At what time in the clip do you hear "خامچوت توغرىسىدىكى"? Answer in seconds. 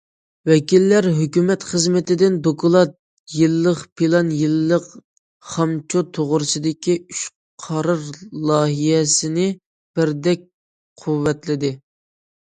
5.51-6.97